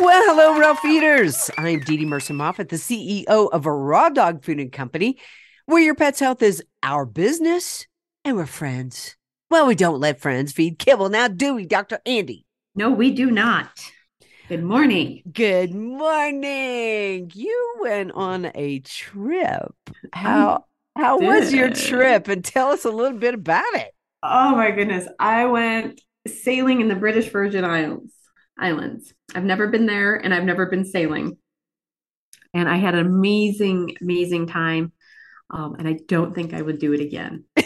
[0.00, 1.50] Well, hello, raw feeders.
[1.58, 5.18] I'm DeDe Mercer Moffat, the CEO of a raw dog food and company,
[5.66, 7.86] where your pet's health is our business
[8.24, 9.16] and we're friends.
[9.50, 12.00] Well, we don't let friends feed kibble now, do we, Dr.
[12.06, 12.44] Andi?
[12.74, 13.68] No, we do not.
[14.48, 15.20] Good morning.
[15.30, 17.30] Good morning.
[17.34, 19.74] You went on a trip.
[20.14, 20.64] How
[20.96, 22.26] how was your trip?
[22.26, 23.94] And tell us a little bit about it.
[24.22, 25.06] Oh my goodness.
[25.18, 28.14] I went sailing in the British Virgin Islands.
[28.60, 29.12] Islands.
[29.34, 31.38] I've never been there and I've never been sailing.
[32.52, 34.92] And I had an amazing, amazing time.
[35.50, 37.44] Um, and I don't think I would do it again.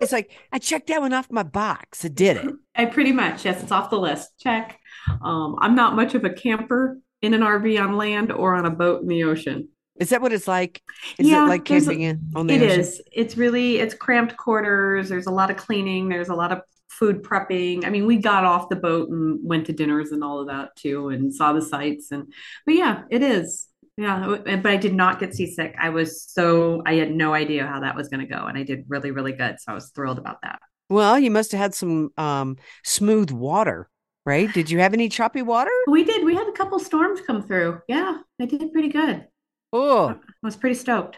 [0.00, 2.04] It's like I checked that one off my box.
[2.04, 2.54] I did it.
[2.74, 4.30] I pretty much, yes, it's off the list.
[4.40, 4.78] Check.
[5.22, 8.70] Um, I'm not much of a camper in an RV on land or on a
[8.70, 9.68] boat in the ocean.
[10.00, 10.82] Is that what it's like?
[11.18, 12.80] Is Yeah, it like camping in on the It ocean?
[12.80, 13.02] is.
[13.12, 15.08] It's really it's cramped quarters.
[15.08, 16.08] There's a lot of cleaning.
[16.08, 16.62] There's a lot of
[17.02, 17.84] food prepping.
[17.84, 20.76] I mean, we got off the boat and went to dinners and all of that
[20.76, 22.12] too, and saw the sights.
[22.12, 22.32] And
[22.64, 23.66] but yeah, it is.
[23.96, 25.74] Yeah, but I did not get seasick.
[25.80, 28.62] I was so I had no idea how that was going to go, and I
[28.62, 29.56] did really, really good.
[29.58, 30.60] So I was thrilled about that.
[30.88, 33.90] Well, you must have had some um smooth water,
[34.24, 34.52] right?
[34.52, 35.72] Did you have any choppy water?
[35.88, 36.24] We did.
[36.24, 37.80] We had a couple storms come through.
[37.88, 39.26] Yeah, I did pretty good.
[39.72, 41.16] Oh, I was pretty stoked.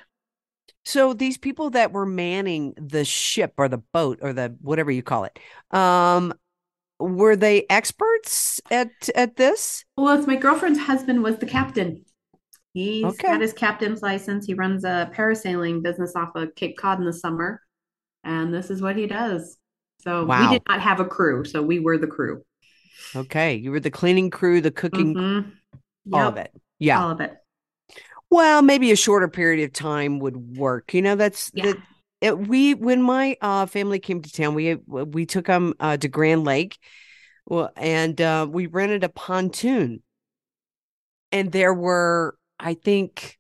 [0.85, 5.03] So these people that were manning the ship or the boat or the whatever you
[5.03, 5.39] call it,
[5.71, 6.35] um,
[6.99, 9.85] were they experts at at this?
[9.97, 12.05] Well, it's my girlfriend's husband was the captain.
[12.73, 13.29] He's Okay.
[13.29, 14.47] got his captain's license.
[14.47, 17.61] He runs a parasailing business off of Cape Cod in the summer,
[18.25, 19.57] and this is what he does.
[20.03, 20.51] So Wow.
[20.51, 22.43] we did not have a crew, so we were the crew.
[23.15, 25.53] Okay, you were the cleaning crew, the cooking, Mhm.
[26.13, 26.53] all of it.
[26.79, 27.01] Yeah.
[27.01, 27.37] all of it.
[28.35, 30.93] Well, maybe a shorter period of time would work.
[30.93, 31.67] You know, that's Yeah.
[31.67, 31.77] that.
[32.21, 36.09] It, we when my uh, family came to town, we we took them uh, to
[36.09, 36.77] Grand Lake,
[37.47, 40.03] well, and uh, we rented a pontoon,
[41.31, 43.39] and there were I think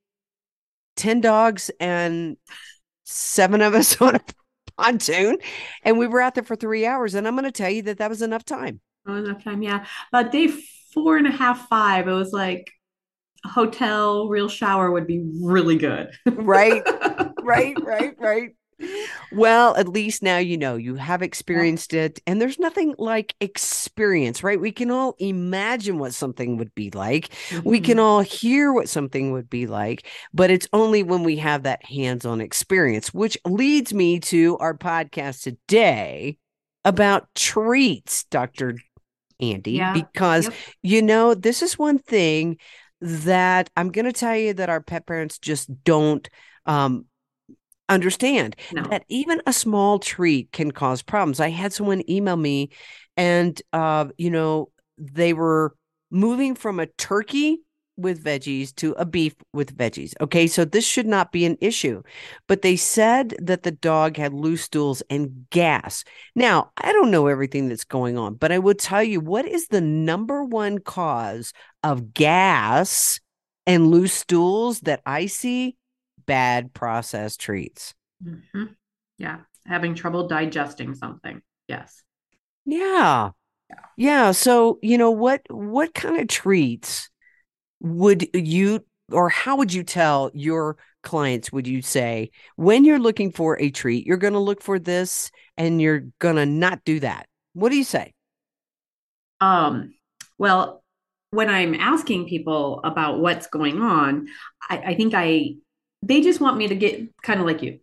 [0.96, 2.36] ten dogs and
[3.02, 4.20] seven of us on a
[4.76, 5.38] pontoon,
[5.82, 7.14] and we were out there for three hours.
[7.14, 8.80] And I'm going to tell you that that was enough time.
[9.08, 9.86] Oh, enough time, yeah.
[10.12, 10.48] But day
[10.92, 12.70] four and a half, five, it was like
[13.44, 16.10] hotel, real shower would be really good.
[16.36, 16.86] Right,
[17.40, 18.50] right, right, right.
[19.30, 24.42] Well, at least now you know you have experienced it, and there's nothing like experience,
[24.42, 24.60] right?
[24.60, 27.30] We can all imagine what something would be like.
[27.64, 27.84] We Mm-hmm.
[27.84, 31.84] can all hear what something would be like, but it's only when we have that
[31.84, 36.38] hands on experience, which leads me to our podcast today
[36.84, 38.74] about treats, Dr.
[39.40, 39.92] Andi, Yeah.
[39.92, 40.54] because Yep.
[40.82, 42.58] you know, this is one thing
[43.00, 46.28] that I'm going to tell you that our pet parents just don't
[46.66, 47.06] um,
[47.88, 48.82] understand No.
[48.84, 51.40] that even a small treat can cause problems.
[51.40, 52.70] I had someone email me
[53.16, 55.74] and, uh, you know, they were
[56.10, 57.60] moving from a turkey
[57.96, 60.14] with veggies to a beef with veggies.
[60.20, 60.46] Okay.
[60.46, 62.02] So this should not be an issue.
[62.48, 66.04] But they said that the dog had loose stools and gas.
[66.34, 69.68] Now, I don't know everything that's going on, but I will tell you what is
[69.68, 73.20] the number one cause of gas
[73.66, 75.76] and loose stools that I see?
[76.26, 77.94] Bad processed treats.
[78.24, 78.74] Mhm.
[79.18, 81.42] Yeah, having trouble digesting something.
[81.68, 82.02] Yes.
[82.64, 83.30] Yeah.
[83.96, 84.32] Yeah.
[84.32, 87.10] So, you know, what what kind of treats
[87.84, 93.30] would you or how would you tell your clients would you say when you're looking
[93.30, 96.98] for a treat, you're going to look for this and you're going to not do
[97.00, 97.26] that?
[97.52, 98.14] What do you say?
[99.40, 99.94] Um,
[100.38, 100.82] well,
[101.30, 104.28] when I'm asking people about what's going on,
[104.68, 105.56] I, I think I
[106.02, 107.80] they just want me to get kind of like you.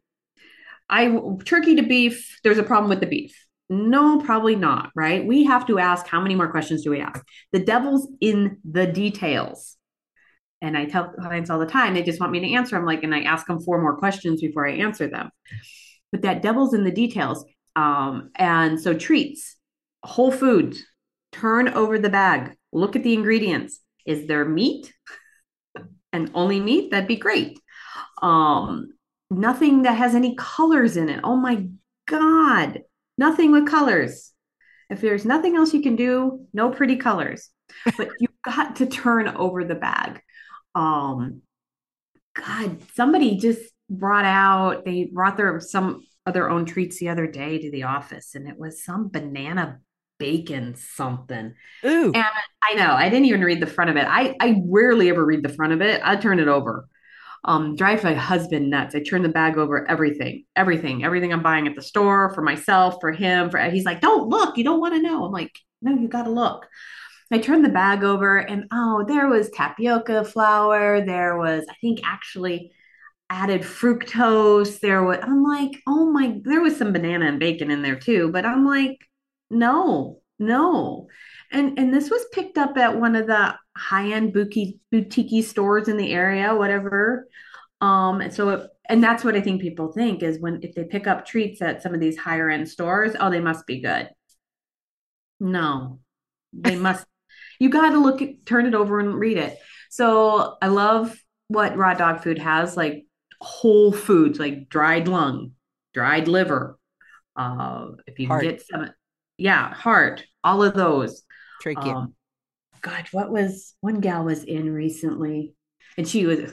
[0.90, 1.16] I
[1.46, 3.46] turkey to beef, there's a problem with the beef.
[3.70, 5.26] No, probably not, right?
[5.26, 7.24] We have to ask how many more questions do we ask?
[7.54, 9.78] The devil's in the details.
[10.62, 12.78] And I tell clients all the time, they just want me to answer.
[12.78, 15.30] I'm like, and I ask them four more questions before I answer them.
[16.12, 17.44] But that devil's in the details.
[17.76, 19.56] Um, and so treats,
[20.04, 20.84] whole foods,
[21.32, 23.80] turn over the bag, look at the ingredients.
[24.06, 24.94] Is there meat?
[26.14, 26.92] and only meat?
[26.92, 27.60] That'd be great.
[28.22, 28.94] Um,
[29.30, 31.22] nothing that has any colors in it.
[31.24, 31.68] Oh my
[32.08, 32.82] God,
[33.18, 34.32] nothing with colors.
[34.90, 37.50] If there's nothing else you can do, no pretty colors,
[37.98, 40.22] but you've got to turn over the bag.
[40.76, 41.42] Um,
[42.36, 47.28] God, somebody just brought out, they brought their some of their own treats the other
[47.28, 49.80] day to the office, and it was some banana
[50.18, 51.54] bacon something.
[51.84, 52.12] Ooh.
[52.14, 52.26] And
[52.64, 54.06] I know I didn't even read the front of it.
[54.08, 56.02] I I rarely ever read the front of it.
[56.04, 56.88] I turn it over.
[57.44, 58.94] Um, drive my husband nuts.
[58.94, 62.98] I turn the bag over everything, everything, everything I'm buying at the store for myself,
[63.02, 63.50] for him.
[63.50, 64.58] For he's like, don't look.
[64.58, 65.26] You don't want to know.
[65.26, 65.52] I'm like,
[65.82, 66.68] no, you got to look.
[67.32, 71.06] I turned the bag over, and oh, there was tapioca flour.
[71.06, 72.72] There was, I think, actually
[73.30, 74.80] added fructose.
[74.80, 78.30] There was, I'm like, oh my, there was some banana and bacon in there too.
[78.32, 78.98] But I'm like,
[79.50, 81.08] no, no.
[81.52, 85.98] And and this was picked up at one of the high-end boutique boutique stores in
[85.98, 87.28] the area, whatever.
[87.82, 90.84] Um, and so it, and that's what I think people think is when if they
[90.84, 94.10] pick up treats at some of these higher end stores, oh, they must be good.
[95.40, 96.00] No,
[96.54, 97.06] they must.
[97.62, 99.56] You got to look at, turn it over and read it.
[99.92, 101.16] So I love
[101.48, 103.06] what raw dog food has, like
[103.40, 105.52] whole foods, like dried lung,
[105.94, 106.80] dried liver.
[107.36, 108.42] Uh, if you Heart.
[108.42, 108.90] can get some,
[109.38, 111.22] yeah, heart, all of those.
[111.62, 111.94] Trachea.
[111.94, 112.16] Um,
[112.82, 115.54] God, what was one gal was in recently,
[115.98, 116.52] and she was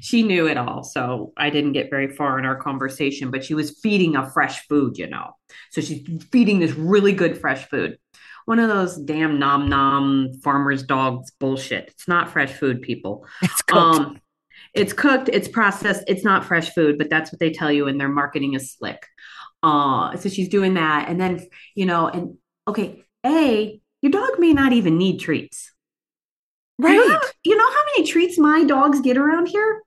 [0.00, 0.82] she knew it all.
[0.82, 4.66] So I didn't get very far in our conversation, but she was feeding a fresh
[4.66, 5.32] food, you know.
[5.72, 7.98] So she's feeding this really good fresh food.
[8.48, 11.88] One of those damn nom nom farmers dogs bullshit.
[11.88, 13.26] It's not fresh food, people.
[13.42, 13.98] it's cooked.
[14.00, 14.20] Um,
[14.72, 18.00] it's cooked, it's processed, it's not fresh food, but that's what they tell you, and
[18.00, 19.06] their marketing is slick.
[19.62, 24.54] Uh, so she's doing that, and then you know, and okay, a your dog may
[24.54, 25.70] not even need treats.
[26.78, 26.94] right.
[26.94, 29.82] You know, how, you know how many treats my dogs get around here?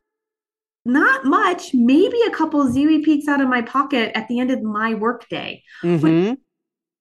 [0.85, 1.73] Not much.
[1.73, 5.63] Maybe a couple Zooey peeks out of my pocket at the end of my workday.
[5.81, 6.37] Mhm.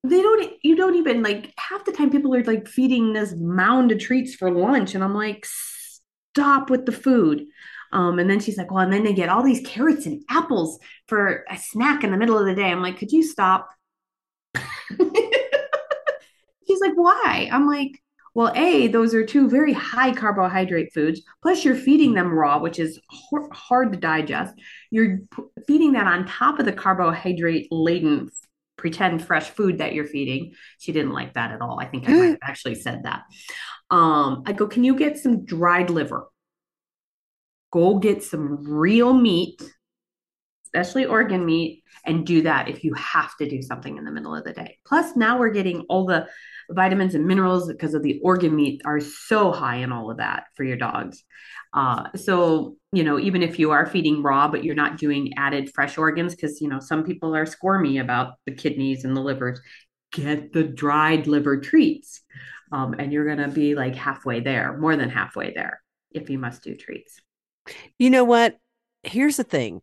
[0.02, 0.54] They don't.
[0.62, 2.10] You don't even like half the time.
[2.10, 6.86] People are like feeding this mound of treats for lunch, and I'm like, stop with
[6.86, 7.44] the food.
[7.92, 10.78] Um, and then she's like, well, and then they get all these carrots and apples
[11.08, 12.70] for a snack in the middle of the day.
[12.70, 13.68] I'm like, could you stop?
[14.54, 15.00] she's
[16.80, 17.48] like, why?
[17.52, 18.00] I'm like,
[18.34, 21.20] well, A, those are two very high carbohydrate foods.
[21.42, 23.00] Plus, you're feeding them raw, which is
[23.52, 24.54] hard to digest.
[24.90, 28.30] You're p- feeding that on top of the carbohydrate laden
[28.80, 30.54] pretend fresh food that you're feeding.
[30.78, 31.78] She didn't like that at all.
[31.78, 33.24] I think I might have actually said that.
[33.90, 36.26] Um, I go, can you get some dried liver?
[37.70, 39.62] Go get some real meat,
[40.64, 44.34] especially organ meat, and do that if you have to do something in the middle
[44.34, 44.78] of the day.
[44.86, 46.26] Plus, now we're getting all the
[46.70, 50.44] vitamins and minerals because of the organ meat are so high in all of that
[50.56, 51.24] for your dogs.
[51.72, 55.70] Uh, so, you know, even if you are feeding raw, but you're not doing added
[55.72, 59.60] fresh organs, because, you know, some people are squirmy about the kidneys and the livers,
[60.12, 62.22] get the dried liver treats.
[62.72, 65.80] Um, and you're going to be like halfway there, more than halfway there,
[66.12, 67.20] if you must do treats.
[67.98, 68.58] You know what?
[69.02, 69.82] Here's the thing.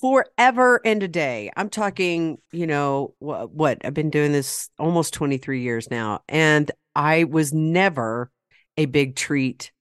[0.00, 1.50] Forever and a day.
[1.56, 6.70] I'm talking, you know, what, what I've been doing this almost 23 years now and
[6.94, 8.30] I was never
[8.76, 9.72] a big treat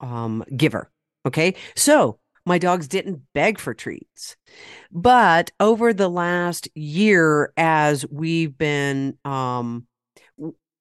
[0.00, 0.90] um giver.
[1.26, 1.54] Okay?
[1.76, 4.36] So, my dogs didn't beg for treats.
[4.92, 9.86] But over the last year as we've been um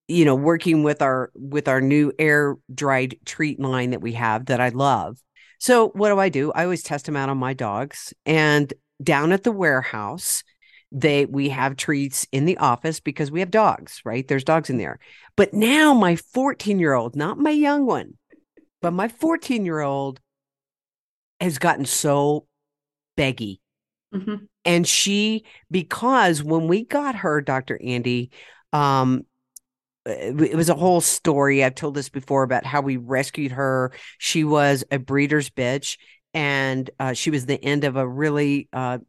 [0.08, 4.48] you know working with our with our new air dried treat line that we have
[4.48, 5.18] that I love
[5.64, 6.52] so what do I do?
[6.52, 10.44] I always test them out on my dogs and down at the warehouse
[10.92, 14.28] they we have treats in the office because we have dogs, right?
[14.28, 15.00] There's dogs in there.
[15.38, 18.18] But now my 14-year-old, not my young one,
[18.82, 20.20] but my 14-year-old
[21.40, 22.46] has gotten so
[23.18, 23.60] beggy.
[24.14, 24.48] Mhm.
[24.66, 27.80] And she because when we got her Dr.
[27.82, 28.32] Andi
[28.74, 29.26] um
[30.06, 31.64] it it was a whole story.
[31.64, 33.92] I've told this before about how we rescued her.
[34.18, 35.98] She was a breeder's bitch,
[36.34, 39.00] and uh, she was the end of a really uh,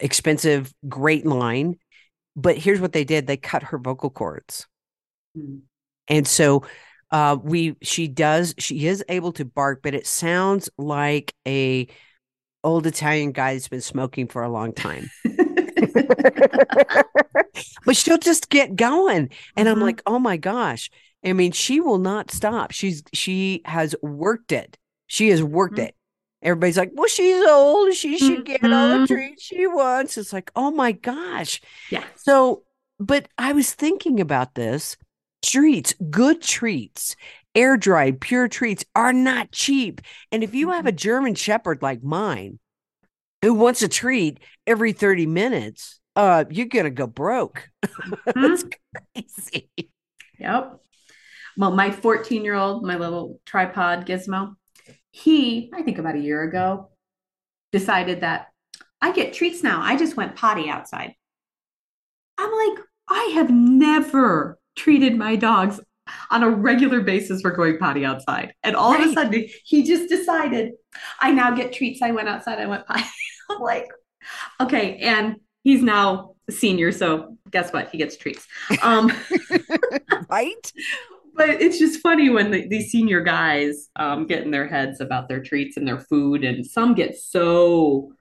[0.00, 1.76] expensive, great line.
[2.36, 4.66] But here's what they did: they cut her vocal cords,
[5.36, 5.62] Mm.
[6.08, 6.64] and so
[7.10, 11.88] uh, we she does she is able to bark, but it sounds like a
[12.64, 15.10] old Italian guy that's been smoking for a long time.
[17.84, 19.30] but she'll just get going.
[19.56, 19.82] And i'm Mhm.
[19.82, 20.90] like oh my gosh.
[21.24, 22.70] I mean she will not stop.
[22.72, 24.76] She's she has worked it.
[25.06, 25.88] She has worked Mhm.
[25.88, 25.94] it.
[26.42, 27.94] Everybody's like well she's old.
[27.94, 29.06] She should get all the Mhm.
[29.08, 30.18] treats she wants.
[30.18, 31.60] It's like oh my gosh.
[31.90, 32.04] Yeah.
[32.16, 32.62] so
[33.00, 34.96] but i was thinking about this.
[35.44, 37.16] Treats good treats
[37.56, 40.00] air dried pure treats are not cheap.
[40.32, 42.58] And if you have a german shepherd like mine
[43.44, 47.68] who wants a treat every 30 minutes uh, you're gonna go broke.
[48.26, 48.44] Hmm?
[48.44, 48.64] It's
[49.14, 49.70] crazy.
[50.38, 50.80] Yep.
[51.56, 54.54] Well, my 14 year old, my little tripod gizmo,
[55.10, 56.90] he, I think about a year ago,
[57.70, 58.48] decided that
[59.00, 59.80] I get treats now.
[59.82, 61.14] I just went potty outside.
[62.38, 65.80] I'm like, I have never treated my dogs
[66.30, 68.54] on a regular basis for going potty outside.
[68.62, 70.72] And all of a sudden, he just decided,
[71.20, 72.02] I now get treats.
[72.02, 73.04] I went outside, I went potty.
[73.50, 73.88] I'm like,
[74.60, 74.98] okay.
[74.98, 76.92] And he's now a senior.
[76.92, 77.90] So guess what?
[77.90, 78.46] He gets treats.
[78.82, 79.12] Um,
[80.28, 80.72] right?
[81.36, 85.28] but it's just funny when the, these senior guys um, get in their heads about
[85.28, 88.12] their treats and their food, and some get so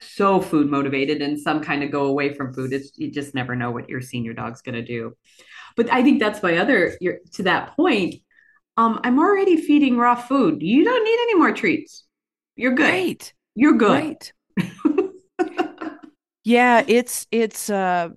[0.00, 2.72] so food motivated, and some kind of go away from food.
[2.72, 5.16] It's you just never know what your senior dog's going to do.
[5.76, 6.96] But I think that's my other.
[7.00, 8.16] You're, to that point,
[8.76, 10.62] um, I'm already feeding raw food.
[10.62, 12.04] You don't need any more treats.
[12.56, 12.84] You're good.
[12.84, 13.34] Right.
[13.54, 13.90] You're good.
[13.90, 14.32] Right.
[16.44, 18.10] Yeah, it's it's uh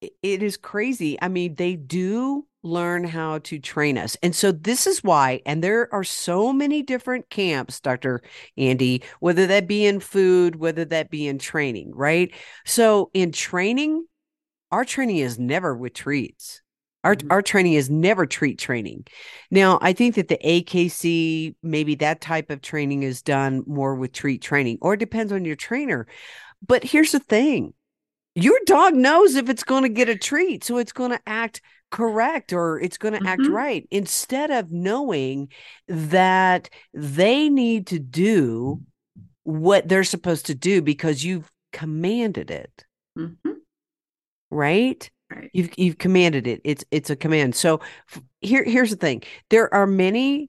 [0.00, 1.18] it is crazy.
[1.22, 4.16] I mean, they do learn how to train us.
[4.22, 8.22] And so this is why, and there are so many different camps, Dr.
[8.58, 12.32] Andi, whether that be in food, whether that be in training, right?
[12.66, 14.06] So in training,
[14.72, 16.62] our training is never with treats.
[17.08, 17.26] Our, Mhm.
[17.30, 19.06] our training is never treat training.
[19.50, 24.12] Now, I think that the AKC, maybe that type of training is done more with
[24.12, 26.06] treat training, or it depends on your trainer.
[26.66, 27.72] But here's the thing
[28.34, 31.62] your dog knows if it's going to get a treat, so it's going to act
[31.90, 33.52] correct or it's going to act Mhm.
[33.52, 35.48] right instead of knowing
[35.88, 38.82] that they need to do
[39.44, 42.84] what they're supposed to do because you've commanded it,
[43.16, 43.38] Mhm.
[44.50, 45.10] right?
[45.30, 45.50] Right.
[45.52, 46.60] You've you've commanded it.
[46.64, 47.54] It's it's a command.
[47.54, 47.80] So
[48.40, 49.22] here here's the thing.
[49.50, 50.48] There are many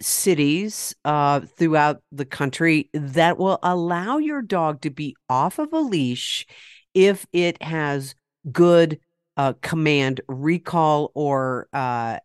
[0.00, 5.78] cities uh throughout the country that will allow your dog to be off of a
[5.80, 6.46] leash
[6.94, 8.14] if it has
[8.52, 9.00] good
[9.36, 12.18] uh command recall or uh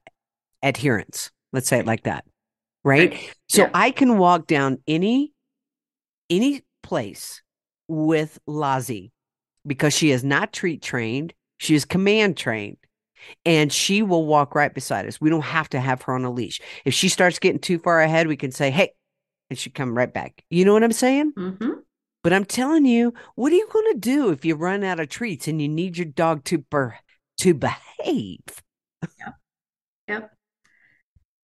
[0.61, 1.31] adherence.
[1.53, 2.25] Let's say it like that.
[2.83, 3.11] Right?
[3.11, 3.33] Right.
[3.47, 3.69] So Yeah.
[3.73, 5.31] I can walk down any
[6.29, 7.41] any place
[7.87, 9.11] with Lazi
[9.65, 11.33] because she is not treat trained.
[11.57, 12.77] She is command trained.
[13.45, 15.21] And she will walk right beside us.
[15.21, 16.59] We don't have to have her on a leash.
[16.83, 18.91] If she starts getting too far ahead, we can say, hey,
[19.49, 20.43] and she come right back.
[20.49, 21.31] You know what I'm saying?
[21.37, 21.83] Mhm.
[22.21, 25.09] But I'm telling you, what are you going to do if you run out of
[25.09, 26.97] treats and you need your dog to per-
[27.41, 28.41] to behave?
[29.01, 29.33] Yep.
[30.07, 30.31] Yep.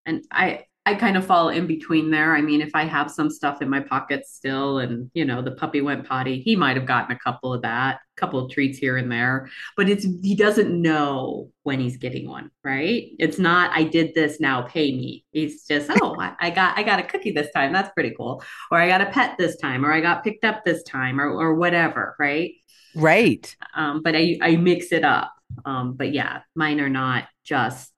[0.05, 2.35] And I I kind of fall in between there.
[2.35, 5.51] I mean, if I have some stuff in my pocket still and, you know, the
[5.51, 8.79] puppy went potty, he might have gotten a couple of that, a couple of treats
[8.79, 13.09] here and there, but it's he doesn't know when he's getting one, right?
[13.19, 15.25] It's not I did this, now pay me.
[15.31, 17.71] He's just, oh, I, I got I got a cookie this time.
[17.71, 18.41] That's pretty cool.
[18.71, 21.29] Or I got a pet this time, or I got picked up this time, or
[21.29, 22.53] or whatever, right?
[22.95, 23.55] Right.
[23.75, 25.33] um, but I, I mix it up.
[25.65, 27.91] Um, but yeah, mine are not just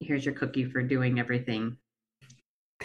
[0.00, 1.78] here's your cookie for doing everything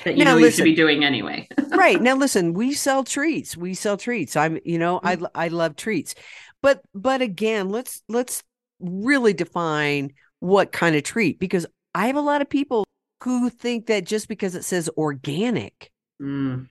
[0.05, 0.65] that you Now, know you should listen.
[0.65, 1.48] be doing anyway.
[1.74, 5.27] right now listen we sell treats we sell treats i'm you know i Mm.
[5.36, 6.15] i love treats
[6.62, 8.43] but but again let's let's
[8.79, 12.86] really define what kind of treat because i have a lot of people
[13.24, 16.67] who think that just because it says organic Mm,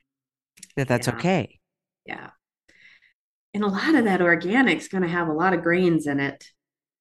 [0.77, 1.15] that that's Yeah.
[1.15, 1.59] okay
[2.07, 2.31] yeah.
[3.53, 6.45] And a lot of that organic's going to have a lot of grains in it.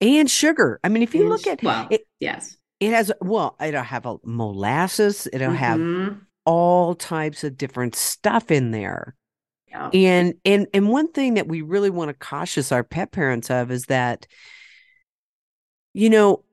[0.01, 2.57] and sugar i mean if you And look at well, it yes.
[2.79, 6.21] It has well it'll have a molasses it'll have Mhm.
[6.45, 9.15] all types of different stuff in there
[9.67, 9.89] Yeah.
[9.93, 13.69] And and and one thing that we really want to cautious our pet parents of
[13.71, 14.27] is that
[15.93, 16.43] you know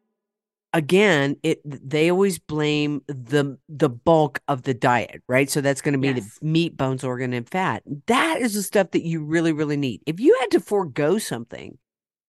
[0.73, 5.93] again it they always blame the the bulk of the diet right so that's going
[5.95, 6.39] to be Yes.
[6.39, 10.03] the meat bones organ and fat that is the stuff that you really really need
[10.07, 11.79] if you had to forego something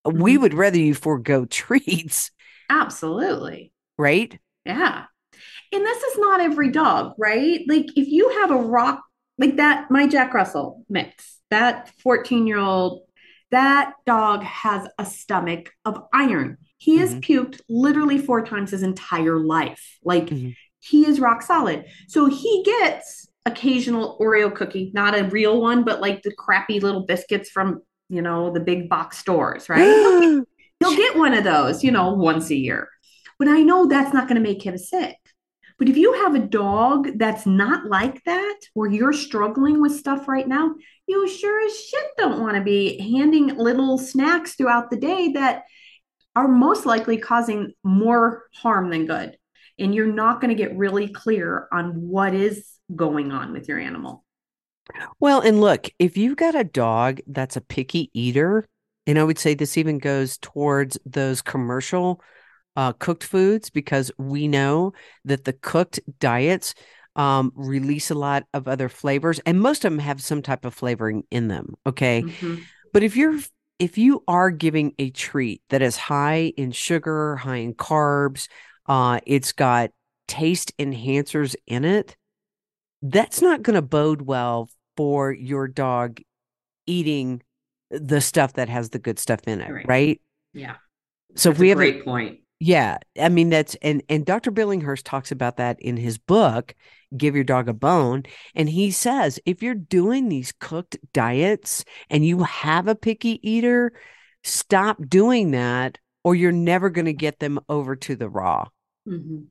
[0.05, 0.41] we Mhm.
[0.41, 2.31] would rather you forego treats
[2.69, 3.71] Absolutely.
[3.97, 5.05] Right Yeah.
[5.73, 7.61] And this is not every dog, right?
[7.67, 9.01] Like if you have a rock
[9.37, 13.01] like that, my Jack Russell mix, that 14 year old,
[13.51, 16.57] that dog has a stomach of iron.
[16.77, 17.21] He has Mhm.
[17.21, 19.97] puked literally four times his entire life.
[20.03, 20.55] Like Mhm.
[20.79, 21.85] he is rock solid.
[22.07, 27.05] So he gets occasional Oreo cookie, not a real one, but like the crappy little
[27.05, 29.81] biscuits from, you know, the big box stores, right?
[29.83, 30.47] He'll get-
[30.79, 32.87] He'll get one of those, you know, once a year.
[33.39, 35.17] But I know that's not going to make him sick.
[35.79, 40.27] But if you have a dog that's not like that, or you're struggling with stuff
[40.27, 40.73] right now,
[41.07, 45.65] you sure as shit don't want to be handing little snacks throughout the day that
[46.35, 49.37] are most likely causing more harm than good.
[49.77, 53.77] And you're not going to get really clear on what is going on with your
[53.77, 54.23] animal.
[55.19, 58.67] Well, and look, if you've got a dog that's a picky eater,
[59.07, 62.21] And I would say this even goes towards those commercial
[62.77, 64.93] uh, cooked foods because we know
[65.25, 66.73] that the cooked diets
[67.17, 70.73] um, release a lot of other flavors, and most of them have some type of
[70.73, 71.73] flavoring in them.
[71.85, 72.21] Okay.
[72.21, 72.63] Mhm.
[72.93, 73.39] But if you're
[73.79, 78.47] if you are giving a treat that is high in sugar, high in carbs,
[78.87, 79.89] uh, it's got
[80.27, 82.15] taste enhancers in it,
[83.01, 86.19] that's not going to bode well for your dog
[86.87, 87.41] eating
[87.91, 89.87] the stuff that has the good stuff in it, Right.
[89.87, 90.21] right?
[90.53, 90.77] Yeah.
[91.35, 92.39] So if we a have a- great point.
[92.59, 94.51] Yeah, I mean that's and and Dr.
[94.51, 96.73] Billinghurst talks about that in his book,
[97.15, 98.23] Give Your Dog a Bone,
[98.55, 103.93] and he says if you're doing these cooked diets and you have a picky eater,
[104.43, 108.65] stop doing that or you're never going to get them over to the raw,
[109.07, 109.45] Mhm.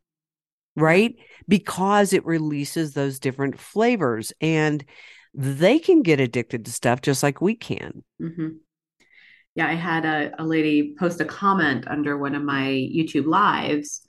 [0.75, 1.15] right?
[1.49, 4.85] Because it releases those different flavors and
[5.33, 8.03] they can get addicted to stuff just like we can.
[8.19, 8.49] hmm
[9.57, 14.03] Yeah, I had a, a lady post a comment under one of my YouTube lives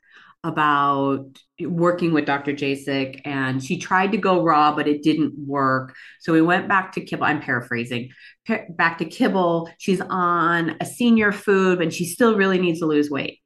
[0.44, 1.26] about
[1.62, 2.54] working with Dr.
[2.54, 5.96] Jasek, and she tried to go raw, but it didn't work.
[6.20, 7.26] So we went back to kibble.
[7.26, 8.12] I'm paraphrasing.
[8.48, 9.70] Pa- back to kibble.
[9.80, 13.40] She's on a senior food, and she still really needs to lose weight.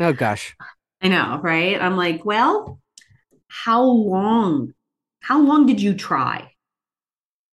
[0.00, 0.56] Oh gosh.
[1.00, 1.80] I know, right?
[1.80, 2.80] I'm like, well,
[3.48, 4.74] how long?
[5.20, 6.52] How long did you try?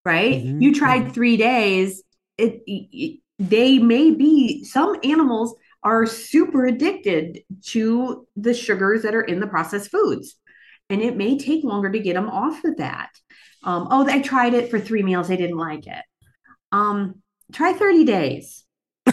[0.05, 0.45] Right?
[0.45, 2.03] Mhm, You tried three days.
[2.37, 9.23] It, it they may be some animals are super addicted to the sugars that are
[9.23, 10.37] in the processed foods,
[10.89, 13.11] and it may take longer to get them off of that.
[13.63, 15.31] Um, oh, I tried it for three meals.
[15.31, 16.05] I didn't like it.
[16.73, 17.23] Um,
[17.53, 18.65] try 30 days.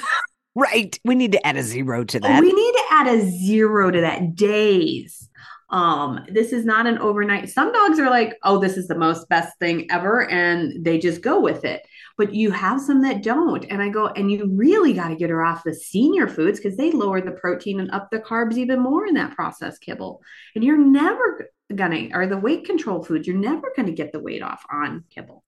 [0.54, 1.00] Right.
[1.06, 2.42] We need to add a zero to that.
[2.42, 5.30] We need to add a zero to that days.
[5.70, 7.50] Um, this is not an overnight.
[7.50, 11.22] Some dogs are like, oh, this is the most best thing ever, and they just
[11.22, 11.82] go with it.
[12.22, 13.66] But you have some that don't.
[13.66, 16.78] And I go, and you really got to get her off the senior foods because
[16.78, 20.22] they lower the protein and up the carbs even more in that processed kibble.
[20.54, 24.44] And you're never gonna, or the weight control foods, you're never gonna get the weight
[24.44, 25.44] off on kibble.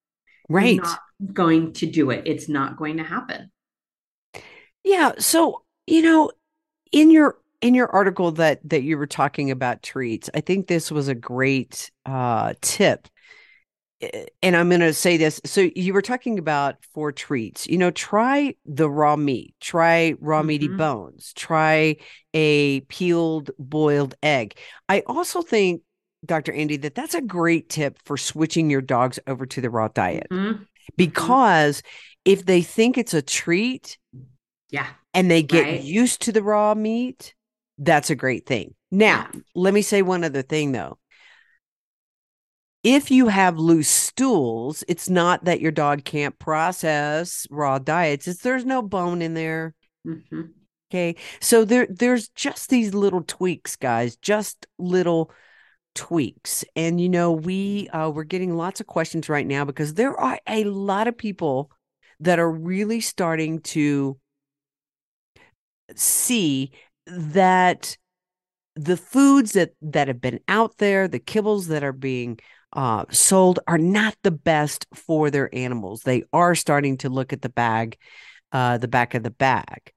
[0.49, 0.77] You're right.
[0.77, 0.99] not
[1.31, 2.23] going to do it.
[2.25, 3.51] It's not going to happen.
[4.83, 6.31] Yeah, so you know,
[6.91, 10.89] in your in your article that that you were talking about treats, I think this
[10.89, 13.07] was a great uh tip.
[14.03, 15.39] Eh, And I'm going to say this.
[15.45, 17.67] So you were talking about for treats.
[17.67, 19.55] You know, try the raw meat.
[19.61, 20.77] Try raw meaty Mhm.
[20.77, 21.33] bones.
[21.33, 21.97] Try
[22.33, 24.57] a peeled boiled egg.
[24.89, 25.81] I also think
[26.25, 26.53] Dr.
[26.53, 30.27] Andi that that's a great tip for switching your dogs over to the raw diet
[30.31, 30.65] Mhm.
[30.95, 31.83] because
[32.25, 33.97] if they think it's a treat,
[34.69, 34.87] Yeah.
[35.13, 35.83] and they get Right.
[35.83, 37.33] used to the raw meat,
[37.77, 38.73] that's a great thing.
[38.89, 40.97] Now, let me say one other thing though.
[42.83, 48.41] If you have loose stools, it's not that your dog can't process raw diets, it's
[48.41, 49.73] there's no bone in there.
[50.05, 50.49] Mhm.
[50.91, 51.15] Okay.
[51.39, 55.31] So there there's just these little tweaks, guys, just little
[55.95, 56.65] tweaks.
[56.75, 60.39] And you know, we uh we're getting lots of questions right now because there are
[60.47, 61.71] a lot of people
[62.19, 64.17] that are really starting to
[65.95, 66.71] see
[67.05, 67.97] that
[68.75, 72.39] the foods that that have been out there, the kibbles that are being
[72.73, 76.01] uh, sold, are not the best for their animals.
[76.01, 77.97] They are starting to look at the bag,
[78.51, 79.91] uh, the back of the bag,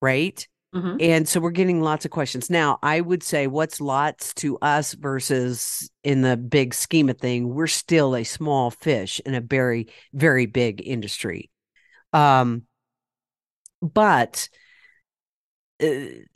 [0.00, 0.46] right?
[0.74, 0.96] Mhm.
[1.00, 2.48] And so we're getting lots of questions.
[2.48, 7.54] Now, I would say what's lots to us versus in the big scheme of thing,
[7.54, 11.50] we're still a small fish in a very, very big industry.
[12.14, 12.62] Um,
[13.82, 14.48] but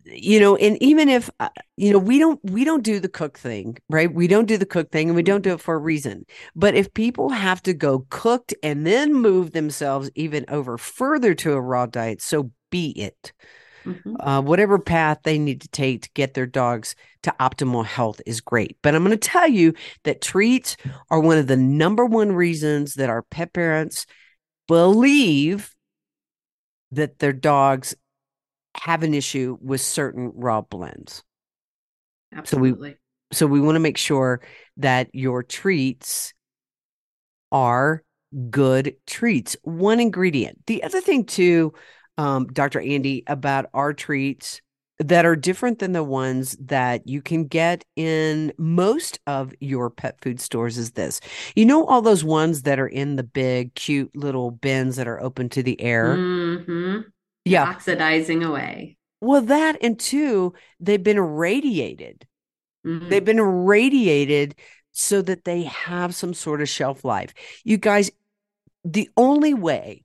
[0.04, 3.38] you know, and even if uh, you know, we don't we don't do the cook
[3.38, 4.12] thing, right?
[4.12, 6.26] We don't do the cook thing, and we don't do it for a reason.
[6.54, 11.52] But if people have to go cooked and then move themselves even over further to
[11.52, 13.32] a raw diet, so be it
[13.84, 14.16] Mhm.
[14.18, 18.40] uh, whatever path they need to take to get their dogs to optimal health is
[18.40, 18.76] great.
[18.82, 20.76] But I'm going to tell you that treats
[21.10, 24.06] are one of the number one reasons that our pet parents
[24.66, 25.72] believe
[26.92, 27.94] that their dogs
[28.76, 31.22] have an issue with certain raw blends.
[32.44, 32.96] So we- Absolutely.
[33.32, 34.40] So we want to make sure
[34.76, 36.32] that your treats
[37.50, 38.02] are
[38.50, 39.56] good treats.
[39.62, 40.64] One ingredient.
[40.66, 41.72] The other thing too,
[42.18, 42.80] um, Dr.
[42.80, 44.60] Andi, about our treats
[44.98, 50.18] that are different than the ones that you can get in most of your pet
[50.22, 51.20] food stores is this.
[51.54, 55.20] You know all those ones that are in the big cute little bins that are
[55.20, 56.16] open to the air?
[56.16, 57.04] Mhm.
[57.46, 57.62] Yeah.
[57.62, 58.96] Oxidizing away.
[59.20, 62.26] Well, that and two, they've been irradiated.
[62.84, 63.08] Mhm.
[63.08, 64.56] They've been irradiated
[64.92, 67.32] so that they have some sort of shelf life.
[67.64, 68.10] You guys,
[68.84, 70.04] the only way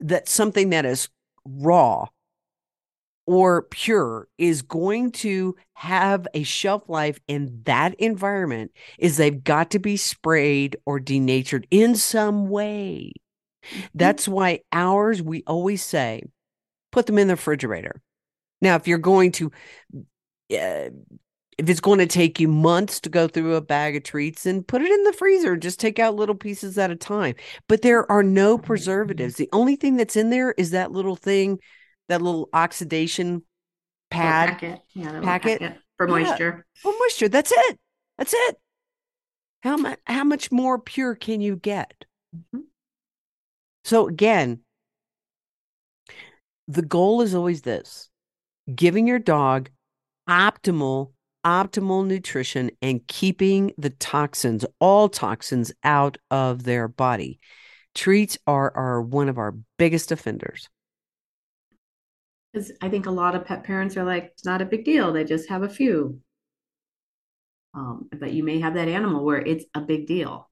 [0.00, 1.08] that something that is
[1.44, 2.06] raw
[3.26, 9.70] or pure is going to have a shelf life in that environment is they've got
[9.70, 13.12] to be sprayed or denatured in some way.
[13.62, 13.86] Mm-hmm.
[13.94, 16.22] That's why ours, we always say,
[16.92, 18.00] put them in the refrigerator.
[18.60, 19.50] Now, if you're going to,
[20.52, 20.90] uh,
[21.58, 24.62] if it's going to take you months to go through a bag of treats, then
[24.62, 25.56] put it in the freezer.
[25.56, 27.34] Just take out little pieces at a time.
[27.68, 29.36] But there are no preservatives.
[29.36, 31.58] The only thing that's in there is that little thing
[32.08, 33.42] that little oxidation
[34.10, 34.80] pad packet.
[34.94, 35.60] Yeah, packet.
[35.60, 36.66] packet for moisture.
[36.66, 37.28] Yeah, for moisture.
[37.28, 37.78] That's it.
[38.18, 38.56] That's it.
[39.60, 42.04] How much how much more pure can you get?
[42.36, 42.60] Mm-hmm.
[43.84, 44.60] So again,
[46.70, 48.08] the goal is always this
[48.74, 49.68] giving your dog
[50.28, 51.10] optimal
[51.44, 57.40] optimal nutrition and keeping the toxins all toxins out of their body
[57.94, 60.68] treats are are one of our biggest offenders
[62.82, 65.12] I think a lot of pet parents are like, it's not a big deal.
[65.12, 66.20] They just have a few.
[67.74, 70.50] Um, but you may have that animal where it's a big deal.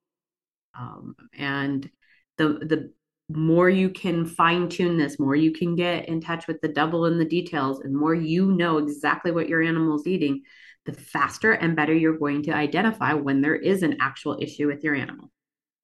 [0.79, 1.91] Um, and
[2.37, 2.93] the the
[3.29, 7.07] more you can fine tune this, more you can get in touch with the devil
[7.07, 10.43] in the details, and more you know exactly what your animal's eating,
[10.87, 14.83] the faster and better you're going to identify when there is an actual issue with
[14.83, 15.31] your animal.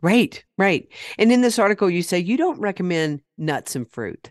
[0.00, 0.86] Right, right.
[1.18, 4.30] And in this article, you say you don't recommend nuts and fruit.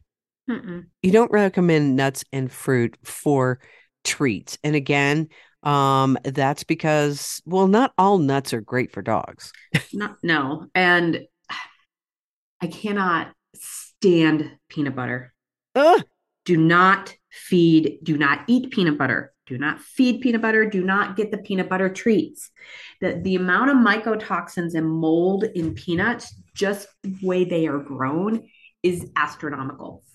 [0.50, 0.86] Mm-mm.
[1.02, 3.60] You don't recommend nuts and fruit for
[4.04, 4.58] treats.
[4.64, 5.30] And again,
[5.64, 9.52] um, that's because, well, not all nuts are great for dogs.
[9.94, 10.68] Not, no.
[10.76, 11.26] And
[12.64, 15.34] I cannot stand peanut butter.
[15.76, 16.02] Ugh.
[16.46, 19.34] Do not feed, do not eat peanut butter.
[19.48, 20.70] Do not feed peanut butter.
[20.70, 22.52] Do not get the peanut butter treats.
[23.02, 28.48] The, the amount of mycotoxins and mold in peanuts, just the way they are grown,
[28.82, 30.06] is astronomical.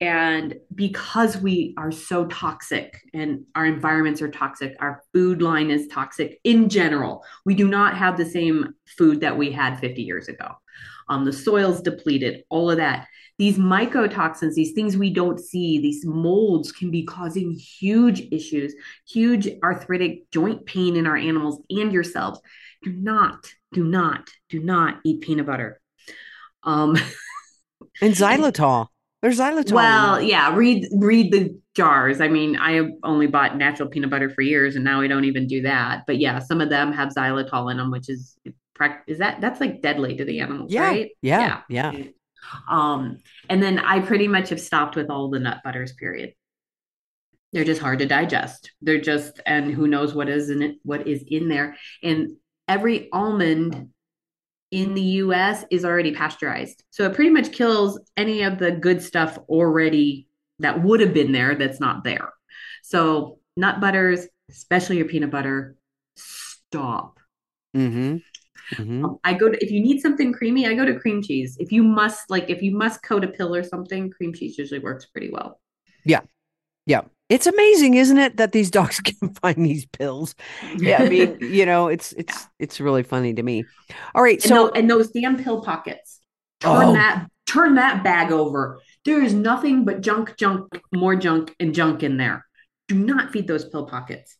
[0.00, 5.88] And because we are so toxic and our environments are toxic, our food line is
[5.88, 7.22] toxic in general.
[7.44, 10.54] We do not have the same food that we had 50 years ago.
[11.10, 13.08] Um, the soil's depleted, all of that.
[13.36, 18.74] These mycotoxins, these things we don't see, these molds can be causing huge issues,
[19.08, 22.40] huge arthritic joint pain in our animals and yourselves.
[22.84, 25.80] Do not, do not, do not eat peanut butter.
[26.62, 26.96] Um,
[28.00, 28.86] and xylitol.
[29.20, 29.72] There's xylitol.
[29.72, 32.20] Well, yeah, read read the jars.
[32.20, 35.24] I mean, I have only bought natural peanut butter for years, and now I don't
[35.24, 36.04] even do that.
[36.06, 38.36] But yeah, some of them have xylitol in them, which is
[39.06, 41.10] is that that's like deadly to the animals, yeah, right?
[41.22, 42.04] Yeah, yeah, yeah.
[42.68, 45.92] Um, and then I pretty much have stopped with all the nut butters.
[45.92, 46.34] Period.
[47.52, 48.70] They're just hard to digest.
[48.80, 51.76] They're just, and who knows what is in it, what is in there.
[52.02, 52.36] And
[52.68, 53.90] every almond
[54.70, 56.84] in the US is already pasteurized.
[56.90, 60.28] So it pretty much kills any of the good stuff already
[60.60, 62.32] that would have been there that's not there.
[62.82, 65.76] So nut butters, especially your peanut butter,
[66.16, 67.18] stop.
[67.76, 68.18] Mm-hmm.
[68.74, 69.04] Mm-hmm.
[69.04, 71.56] Um, I go to if you need something creamy, I go to cream cheese.
[71.58, 74.80] If you must like if you must coat a pill or something, cream cheese usually
[74.80, 75.60] works pretty well.
[76.04, 76.20] Yeah.
[76.86, 77.02] Yeah.
[77.28, 80.34] It's amazing, isn't it, that these dogs can find these pills?
[80.76, 82.46] Yeah, I mean, you know, it's it's yeah.
[82.58, 83.64] it's really funny to me.
[84.14, 86.18] All right, so and, and those damn pill pockets.
[86.60, 86.92] Turn oh.
[86.92, 88.80] that turn that bag over.
[89.04, 92.44] There is nothing but junk, junk, more junk, and junk in there.
[92.88, 94.36] Do not feed those pill pockets.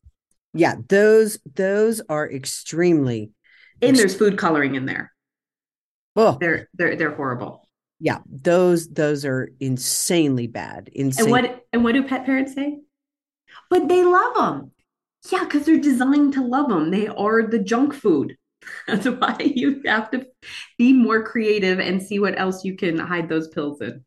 [0.53, 3.31] Yeah, those those are extremely.
[3.83, 5.13] And there's food coloring in there.
[6.17, 7.69] Oh, they're they're they're horrible.
[8.01, 11.25] Yeah those those are insanely bad insane.
[11.25, 12.79] and what and what do pet parents say?
[13.69, 14.73] But they love them
[15.31, 18.37] yeah because they're designed to love them they are the junk food.
[18.87, 20.27] That's why you have to
[20.79, 24.05] be more creative and see what else you can hide those pills in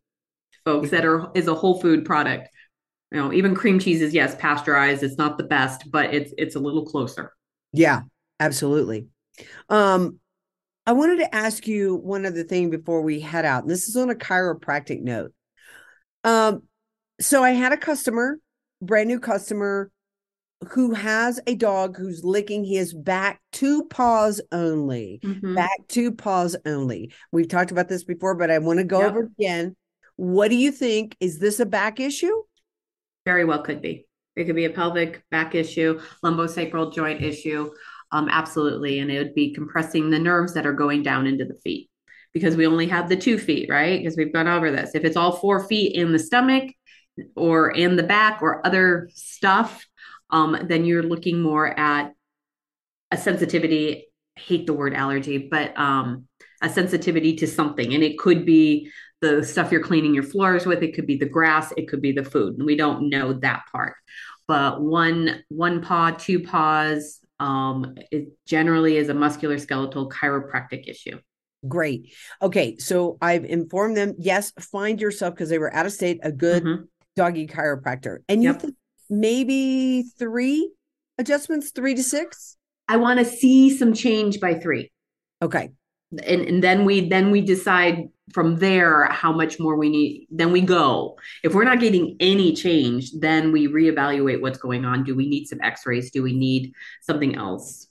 [0.65, 2.49] folks that are is a whole food product.
[3.11, 6.55] You know even cream cheese is yes pasteurized it's not the best but it's it's
[6.55, 7.31] a little closer.
[7.71, 8.01] Yeah
[8.39, 9.07] absolutely
[9.69, 10.19] um
[10.85, 13.67] I wanted to ask you one other thing before we head out.
[13.67, 15.33] This is on a chiropractic note.
[16.25, 16.63] Um,
[17.21, 18.37] so I had a customer,
[18.81, 19.91] brand new customer,
[20.71, 25.19] who has a dog who's licking his back two paws only.
[25.23, 25.55] Mm-hmm.
[25.55, 27.13] Back two paws only.
[27.31, 29.11] We've talked about this before, but I want to go yep.
[29.11, 29.75] over it again.
[30.15, 31.15] What do you think?
[31.19, 32.43] Is this a back issue?
[33.25, 34.05] Very well could be.
[34.35, 37.71] It could be a pelvic back issue, lumbosacral joint issue.
[38.13, 38.99] Um, absolutely.
[38.99, 41.89] And it would be compressing the nerves that are going down into the feet
[42.31, 43.99] because we only have the two feet, right?
[43.99, 44.93] Because we've gone over this.
[44.93, 46.71] If it's all four feet in the stomach
[47.35, 49.85] or in the back or other stuff,
[50.29, 52.13] um, then you're looking more at
[53.11, 54.07] a sensitivity.
[54.37, 56.27] I hate the word allergy, but um,
[56.61, 57.95] a sensitivity to something.
[57.95, 60.83] And it could be the stuff you're cleaning your floors with.
[60.83, 61.73] It could be the grass.
[61.77, 62.57] It could be the food.
[62.57, 63.95] And we don't know that part.
[64.47, 71.19] But one one paw, two paws, um, it generally is a musculoskeletal chiropractic issue.
[71.67, 72.13] Great.
[72.41, 74.15] Okay, so I've informed them.
[74.17, 76.87] Yes, find yourself because they were out of state a good Mhm.
[77.15, 78.61] doggy chiropractor, and you Yep.
[78.61, 78.75] think
[79.09, 80.71] maybe three
[81.17, 82.57] adjustments, three to six.
[82.87, 84.91] I want to see some change by three.
[85.41, 85.69] Okay,
[86.11, 90.51] and, and then we then we decide from there how much more we need then
[90.51, 91.17] we go.
[91.43, 95.03] If we're not getting any change then we reevaluate what's going on.
[95.03, 96.11] Do we need some x-rays?
[96.11, 97.87] Do we need something else?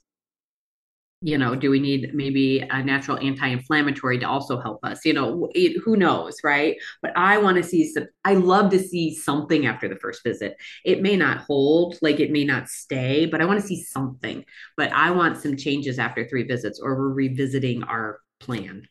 [1.21, 5.05] You know do we need maybe a natural anti-inflammatory to also help us?
[5.05, 6.77] You know it, who knows right?
[7.01, 10.57] But i want to see some i love to see something after the first visit.
[10.83, 14.43] It may not hold like it may not stay but i want to see something.
[14.77, 18.87] But i want some changes after three visits or we're revisiting our plan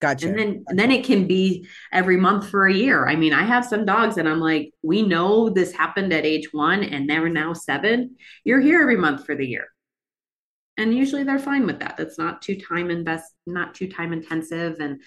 [0.00, 0.28] gotcha.
[0.28, 3.06] and then and then it can be every month for a year.
[3.06, 6.52] I mean i have some dogs and i'm like we know this happened at age
[6.52, 8.16] one and they're now seven.
[8.44, 9.66] You're here every month for the year.
[10.76, 11.96] And usually they're fine with that.
[11.96, 14.78] That's not too time invest not too time intensive.
[14.80, 15.02] And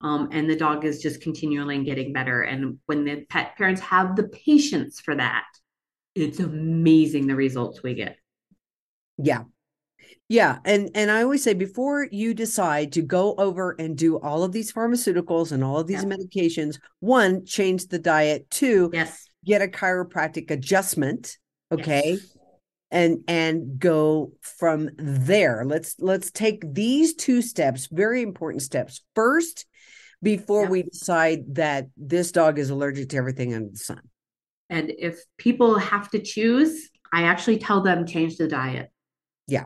[0.00, 2.42] um, and the dog is just continually getting better.
[2.42, 5.44] And when the pet parents have the patience for that
[6.14, 8.16] it's amazing the results we get.
[9.18, 9.44] Yeah.
[10.28, 14.44] Yeah, and and I always say before you decide to go over and do all
[14.44, 16.10] of these pharmaceuticals and all of these Yeah.
[16.10, 21.36] medications, one, change the diet, two, yes get a chiropractic adjustment,
[21.72, 22.12] okay?
[22.12, 22.36] Yes.
[22.92, 25.64] And and go from there.
[25.66, 29.02] Let's let's take these two steps, very important steps.
[29.16, 29.66] First,
[30.22, 30.70] before Yeah.
[30.70, 34.02] we decide that this dog is allergic to everything under the sun.
[34.70, 38.90] And if people have to choose, I actually tell them change the diet.
[39.48, 39.64] Yeah.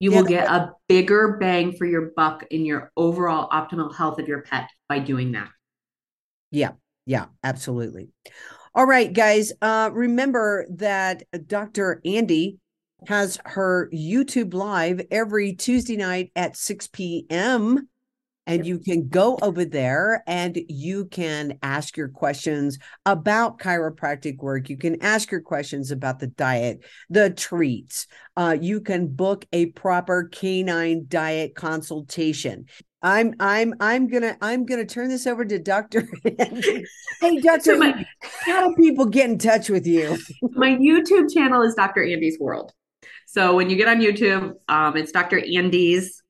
[0.00, 4.18] You Yeah, will get a bigger bang for your buck in your overall optimal health
[4.18, 5.48] of your pet by doing that.
[6.50, 6.72] Yeah,
[7.06, 8.10] yeah, absolutely.
[8.74, 9.52] All right, guys.
[9.60, 12.00] Uh, remember that Dr.
[12.06, 12.58] Andi
[13.06, 17.88] has her YouTube live every Tuesday night at 6 p.m.
[18.48, 24.68] And you can go over there and you can ask your questions about chiropractic work.
[24.68, 28.06] You can ask your questions about the diet, the treats.
[28.36, 32.64] Uh, you can book a proper canine diet consultation.
[33.02, 36.02] I'm I'm I'm gonna I'm gonna turn this over to Dr.
[36.24, 36.84] Andi.
[37.20, 37.60] Hey, Dr.
[37.62, 40.18] So my- how do people get in touch with you?
[40.52, 42.00] My YouTube channel is Dr.
[42.00, 42.72] Andi's World.
[43.26, 45.38] So when you get on YouTube, um, it's Dr.
[45.38, 46.22] Andi's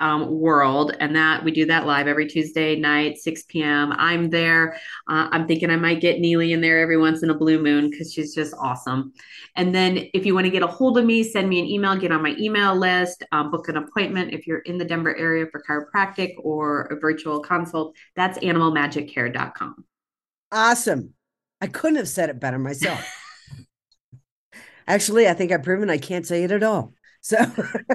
[0.00, 3.92] um, World, and that we do that live every Tuesday night, 6 p.m.
[3.92, 4.74] I'm there.
[5.08, 7.90] Uh, I'm thinking I might get Neely in there every once in a blue moon
[7.90, 9.12] because she's just awesome.
[9.56, 11.96] And then if you want to get a hold of me, send me an email,
[11.96, 15.46] get on my email list, um, book an appointment if you're in the Denver area
[15.50, 17.96] for chiropractic or a virtual consult.
[18.16, 19.84] That's animalmagiccare.com.
[20.52, 21.14] Awesome.
[21.60, 23.04] I couldn't have said it better myself.
[24.86, 26.92] Actually, I think I've proven I can't say it at all.
[27.24, 27.38] So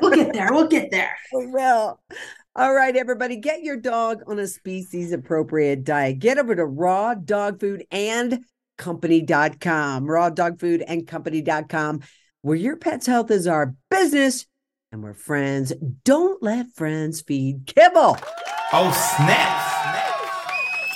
[0.02, 0.52] We'll get there.
[0.52, 1.16] We'll get there.
[1.34, 2.00] we will.
[2.56, 6.18] All right, everybody, get your dog on a species appropriate diet.
[6.18, 8.44] Get over to raw dog food and
[8.80, 12.02] company.com, raw dog food and company.com,
[12.42, 14.48] where your pet's health is our business
[14.92, 15.74] and we're friends.
[16.04, 18.18] Don't let friends feed kibble.
[18.74, 20.09] Oh, snap.